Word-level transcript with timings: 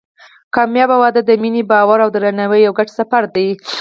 کامیابه 0.55 0.95
واده 1.03 1.21
د 1.25 1.31
مینې، 1.41 1.63
باور 1.71 1.99
او 2.05 2.09
درناوي 2.15 2.59
یو 2.65 2.73
ګډ 2.79 2.89
سفر 2.99 3.23
دی. 3.35 3.47